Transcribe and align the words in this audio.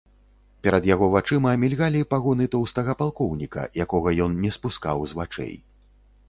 Перад 0.67 0.83
яго 0.93 1.09
вачамі 1.15 1.51
мільгалі 1.63 2.01
пагоны 2.13 2.47
тоўстага 2.55 2.95
палкоўніка, 3.03 3.67
якога 3.87 4.09
ён 4.27 4.39
не 4.47 4.51
спускаў 4.57 4.97
з 5.13 5.21
вачэй. 5.23 5.55